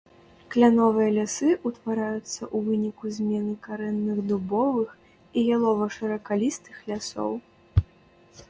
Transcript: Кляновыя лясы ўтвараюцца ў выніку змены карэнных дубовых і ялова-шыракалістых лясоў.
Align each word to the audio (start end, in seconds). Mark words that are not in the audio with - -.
Кляновыя 0.53 1.09
лясы 1.17 1.49
ўтвараюцца 1.69 2.39
ў 2.55 2.57
выніку 2.69 3.05
змены 3.17 3.53
карэнных 3.67 4.17
дубовых 4.31 4.89
і 5.37 5.39
ялова-шыракалістых 5.59 6.75
лясоў. 6.91 7.31